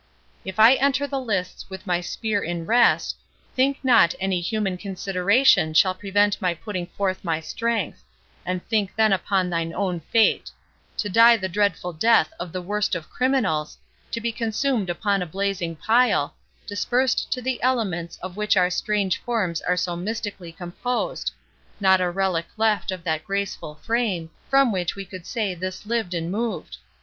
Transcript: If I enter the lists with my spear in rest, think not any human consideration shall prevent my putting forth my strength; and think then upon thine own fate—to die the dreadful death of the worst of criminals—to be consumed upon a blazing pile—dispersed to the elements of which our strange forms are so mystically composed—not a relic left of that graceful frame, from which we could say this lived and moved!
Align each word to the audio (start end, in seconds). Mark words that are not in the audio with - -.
If 0.43 0.57
I 0.59 0.73
enter 0.73 1.05
the 1.05 1.19
lists 1.19 1.69
with 1.69 1.85
my 1.85 2.01
spear 2.01 2.41
in 2.41 2.65
rest, 2.65 3.17
think 3.55 3.77
not 3.83 4.15
any 4.19 4.41
human 4.41 4.75
consideration 4.79 5.75
shall 5.75 5.93
prevent 5.93 6.41
my 6.41 6.55
putting 6.55 6.87
forth 6.87 7.23
my 7.23 7.39
strength; 7.39 8.03
and 8.43 8.67
think 8.67 8.95
then 8.95 9.13
upon 9.13 9.51
thine 9.51 9.75
own 9.75 9.99
fate—to 9.99 11.07
die 11.07 11.37
the 11.37 11.47
dreadful 11.47 11.93
death 11.93 12.33
of 12.39 12.51
the 12.51 12.63
worst 12.63 12.95
of 12.95 13.11
criminals—to 13.11 14.19
be 14.19 14.31
consumed 14.31 14.89
upon 14.89 15.21
a 15.21 15.27
blazing 15.27 15.75
pile—dispersed 15.75 17.31
to 17.31 17.39
the 17.39 17.61
elements 17.61 18.17
of 18.23 18.35
which 18.35 18.57
our 18.57 18.71
strange 18.71 19.17
forms 19.19 19.61
are 19.61 19.77
so 19.77 19.95
mystically 19.95 20.51
composed—not 20.51 22.01
a 22.01 22.09
relic 22.09 22.47
left 22.57 22.89
of 22.89 23.03
that 23.03 23.23
graceful 23.23 23.75
frame, 23.75 24.31
from 24.49 24.71
which 24.71 24.95
we 24.95 25.05
could 25.05 25.27
say 25.27 25.53
this 25.53 25.85
lived 25.85 26.15
and 26.15 26.31
moved! 26.31 26.77